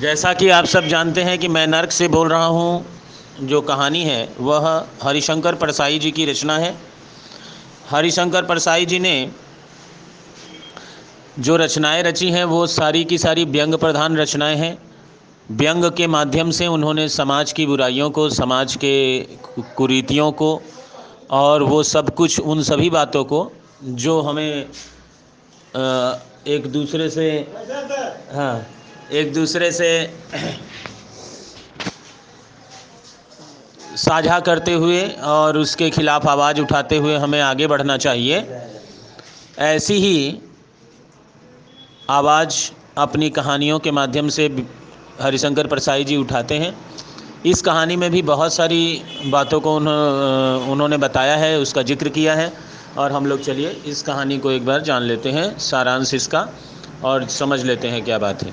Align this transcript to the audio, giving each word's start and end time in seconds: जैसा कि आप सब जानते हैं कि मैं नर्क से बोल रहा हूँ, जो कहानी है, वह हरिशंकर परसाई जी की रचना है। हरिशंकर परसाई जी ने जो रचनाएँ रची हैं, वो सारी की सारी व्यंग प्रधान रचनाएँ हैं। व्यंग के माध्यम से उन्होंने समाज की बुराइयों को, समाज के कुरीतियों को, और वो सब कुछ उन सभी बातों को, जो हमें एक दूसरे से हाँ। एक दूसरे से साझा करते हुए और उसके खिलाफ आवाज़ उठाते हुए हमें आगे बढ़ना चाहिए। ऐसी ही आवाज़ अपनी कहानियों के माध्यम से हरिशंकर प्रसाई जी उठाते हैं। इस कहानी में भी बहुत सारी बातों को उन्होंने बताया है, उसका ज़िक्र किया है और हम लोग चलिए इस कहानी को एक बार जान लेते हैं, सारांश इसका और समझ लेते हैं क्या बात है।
जैसा 0.00 0.32
कि 0.34 0.48
आप 0.48 0.64
सब 0.64 0.84
जानते 0.84 1.22
हैं 1.22 1.38
कि 1.38 1.48
मैं 1.48 1.66
नर्क 1.66 1.90
से 1.90 2.08
बोल 2.08 2.28
रहा 2.28 2.44
हूँ, 2.44 2.84
जो 3.42 3.60
कहानी 3.60 4.02
है, 4.04 4.28
वह 4.40 4.86
हरिशंकर 5.02 5.54
परसाई 5.54 5.98
जी 5.98 6.10
की 6.10 6.24
रचना 6.24 6.58
है। 6.58 6.74
हरिशंकर 7.90 8.44
परसाई 8.44 8.86
जी 8.86 8.98
ने 8.98 9.30
जो 11.38 11.56
रचनाएँ 11.56 12.02
रची 12.02 12.30
हैं, 12.30 12.44
वो 12.44 12.66
सारी 12.66 13.04
की 13.04 13.18
सारी 13.18 13.44
व्यंग 13.44 13.74
प्रधान 13.74 14.16
रचनाएँ 14.16 14.56
हैं। 14.56 14.78
व्यंग 15.50 15.84
के 15.84 16.06
माध्यम 16.06 16.50
से 16.50 16.66
उन्होंने 16.66 17.08
समाज 17.08 17.52
की 17.52 17.66
बुराइयों 17.66 18.10
को, 18.10 18.28
समाज 18.30 18.76
के 18.76 19.20
कुरीतियों 19.76 20.32
को, 20.32 20.62
और 21.30 21.62
वो 21.62 21.82
सब 21.82 22.14
कुछ 22.14 22.40
उन 22.40 22.62
सभी 22.62 22.90
बातों 22.90 23.24
को, 23.24 23.50
जो 23.84 24.20
हमें 24.20 24.66
एक 26.48 26.66
दूसरे 26.66 27.10
से 27.10 27.30
हाँ। 28.34 28.66
एक 29.12 29.32
दूसरे 29.34 29.70
से 29.72 29.88
साझा 33.96 34.38
करते 34.40 34.72
हुए 34.74 35.02
और 35.24 35.58
उसके 35.58 35.90
खिलाफ 35.90 36.26
आवाज़ 36.26 36.60
उठाते 36.60 36.96
हुए 36.96 37.16
हमें 37.16 37.40
आगे 37.40 37.66
बढ़ना 37.66 37.96
चाहिए। 37.98 38.44
ऐसी 39.58 39.94
ही 39.96 40.40
आवाज़ 42.10 42.56
अपनी 42.98 43.30
कहानियों 43.30 43.78
के 43.78 43.90
माध्यम 43.90 44.28
से 44.28 44.46
हरिशंकर 45.20 45.66
प्रसाई 45.66 46.04
जी 46.04 46.16
उठाते 46.16 46.58
हैं। 46.58 46.74
इस 47.46 47.62
कहानी 47.62 47.96
में 47.96 48.10
भी 48.10 48.22
बहुत 48.24 48.54
सारी 48.54 49.02
बातों 49.26 49.60
को 49.60 49.76
उन्होंने 49.76 50.96
बताया 50.98 51.36
है, 51.36 51.58
उसका 51.58 51.82
ज़िक्र 51.82 52.08
किया 52.08 52.34
है 52.34 52.52
और 52.98 53.12
हम 53.12 53.26
लोग 53.26 53.40
चलिए 53.42 53.70
इस 53.86 54.02
कहानी 54.02 54.38
को 54.38 54.50
एक 54.50 54.66
बार 54.66 54.82
जान 54.82 55.02
लेते 55.02 55.30
हैं, 55.30 55.58
सारांश 55.60 56.14
इसका 56.14 56.48
और 57.04 57.26
समझ 57.30 57.62
लेते 57.62 57.88
हैं 57.88 58.04
क्या 58.04 58.18
बात 58.18 58.42
है। 58.42 58.52